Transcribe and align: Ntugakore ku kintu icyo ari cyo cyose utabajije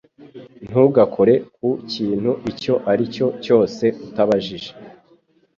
Ntugakore 0.69 1.33
ku 1.55 1.67
kintu 1.91 2.31
icyo 2.51 2.73
ari 2.91 3.03
cyo 3.13 3.27
cyose 3.43 3.85
utabajije 4.05 4.71